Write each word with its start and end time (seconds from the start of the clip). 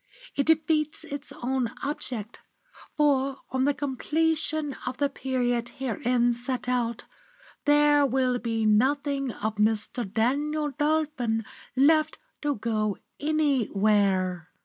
It 0.35 0.47
defeats 0.47 1.03
its 1.03 1.31
own 1.43 1.71
object, 1.83 2.39
for 2.97 3.37
on 3.51 3.65
the 3.65 3.73
completion 3.75 4.75
of 4.87 4.97
the 4.97 5.09
period 5.09 5.69
herein 5.77 6.33
set 6.33 6.67
out, 6.67 7.03
there 7.65 8.03
will 8.07 8.39
be 8.39 8.65
nothing 8.65 9.31
of 9.31 9.57
Mr. 9.57 10.11
Daniel 10.11 10.71
Dolphin 10.71 11.45
left 11.75 12.17
to 12.41 12.55
go 12.55 12.97
anywhere! 13.19 14.49